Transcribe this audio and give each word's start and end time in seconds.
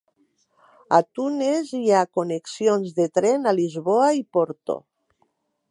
A 0.99 1.01
Tunes 1.17 1.69
hi 1.81 1.91
ha 1.97 2.01
connexions 2.19 2.97
de 3.01 3.09
tren 3.19 3.47
a 3.51 3.55
Lisboa 3.61 4.11
i 4.23 4.27
Porto. 4.39 4.79